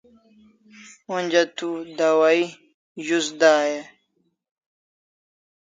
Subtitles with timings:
[1.15, 1.67] Onja tu
[1.97, 2.43] dawahi
[3.05, 3.81] zus dai e?